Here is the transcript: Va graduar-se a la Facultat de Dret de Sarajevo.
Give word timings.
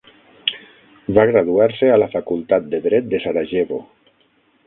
Va 1.17 1.25
graduar-se 1.31 1.91
a 1.95 1.99
la 2.03 2.09
Facultat 2.15 2.67
de 2.73 2.81
Dret 2.87 3.13
de 3.13 3.23
Sarajevo. 3.27 3.81